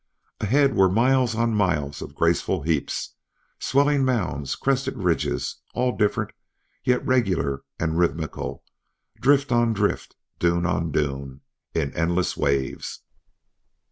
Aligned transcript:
Ahead 0.39 0.75
were 0.75 0.89
miles 0.89 1.35
on 1.35 1.53
miles 1.53 2.01
of 2.01 2.15
graceful 2.15 2.63
heaps, 2.63 3.13
swelling 3.59 4.03
mounds, 4.03 4.55
crested 4.55 4.97
ridges, 4.97 5.57
all 5.75 5.95
different, 5.95 6.31
yet 6.83 7.05
regular 7.05 7.61
and 7.79 7.99
rhythmical, 7.99 8.63
drift 9.19 9.51
on 9.51 9.73
drift, 9.73 10.15
dune 10.39 10.65
on 10.65 10.91
dune, 10.91 11.41
in 11.75 11.93
endless 11.93 12.35
waves. 12.35 13.01